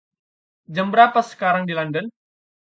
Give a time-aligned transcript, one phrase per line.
[0.73, 2.05] Jam berapa sekarang di London?